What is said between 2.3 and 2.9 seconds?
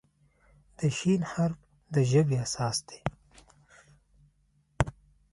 اساس